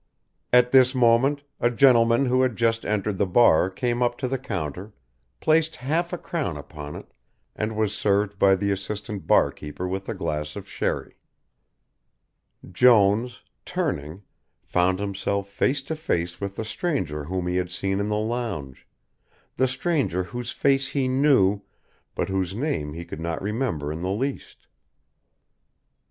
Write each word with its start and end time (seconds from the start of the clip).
At 0.51 0.71
this 0.71 0.95
moment 0.95 1.43
a 1.59 1.69
gentleman 1.69 2.25
who 2.25 2.41
had 2.41 2.55
just 2.55 2.83
entered 2.87 3.19
the 3.19 3.27
bar 3.27 3.69
came 3.69 4.01
up 4.01 4.17
to 4.17 4.27
the 4.27 4.39
counter, 4.39 4.93
placed 5.39 5.75
half 5.75 6.11
a 6.11 6.17
crown 6.17 6.57
upon 6.57 6.95
it 6.95 7.13
and 7.55 7.75
was 7.75 7.95
served 7.95 8.39
by 8.39 8.55
the 8.55 8.71
assistant 8.71 9.27
bar 9.27 9.51
keeper 9.51 9.87
with 9.87 10.09
a 10.09 10.15
glass 10.15 10.55
of 10.55 10.67
sherry. 10.67 11.17
Jones, 12.67 13.43
turning, 13.63 14.23
found 14.63 14.97
himself 14.97 15.47
face 15.47 15.83
to 15.83 15.95
face 15.95 16.41
with 16.41 16.55
the 16.55 16.65
stranger 16.65 17.25
whom 17.25 17.45
he 17.45 17.57
had 17.57 17.69
seen 17.69 17.99
in 17.99 18.09
the 18.09 18.15
lounge, 18.17 18.87
the 19.55 19.67
stranger 19.67 20.23
whose 20.23 20.51
face 20.51 20.87
he 20.87 21.07
knew 21.07 21.61
but 22.15 22.27
whose 22.27 22.55
name 22.55 22.93
he 22.93 23.05
could 23.05 23.21
not 23.21 23.39
remember 23.39 23.91
in 23.93 24.01
the 24.01 24.09
least. 24.09 24.65